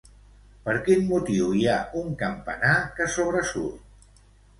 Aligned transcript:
Per 0.67 0.73
quin 0.85 1.03
motiu 1.09 1.51
hi 1.57 1.61
ha 1.73 1.75
un 1.99 2.15
campanar 2.21 2.73
que 2.97 3.07
sobresurt? 3.17 4.25